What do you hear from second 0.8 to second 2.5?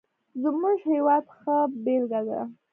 هېواد ښه بېلګه ده.